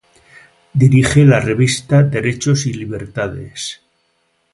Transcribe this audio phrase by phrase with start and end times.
[0.73, 3.81] Dirige la Revista Derechos y Libertades.